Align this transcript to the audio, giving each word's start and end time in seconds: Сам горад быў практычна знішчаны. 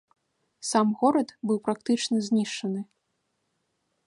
Сам 0.69 0.87
горад 1.01 1.29
быў 1.51 1.57
практычна 1.67 2.15
знішчаны. 2.29 2.81